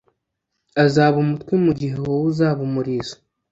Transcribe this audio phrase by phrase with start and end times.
[0.83, 3.15] azaba umutwe mu gihe wowe uzaba umurizo